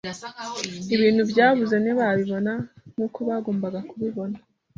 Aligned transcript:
ibintu 0.95 1.21
byabuze 1.31 1.75
ntibabibona 1.83 2.53
nk’uko 2.93 3.19
bagombaga 3.29 3.79
kubibona, 3.89 4.35